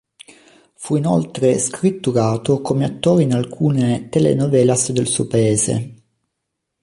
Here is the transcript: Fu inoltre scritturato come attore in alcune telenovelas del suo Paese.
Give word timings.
Fu 0.73 0.95
inoltre 0.95 1.59
scritturato 1.59 2.59
come 2.61 2.85
attore 2.85 3.21
in 3.21 3.35
alcune 3.35 4.09
telenovelas 4.09 4.91
del 4.93 5.05
suo 5.05 5.27
Paese. 5.27 5.93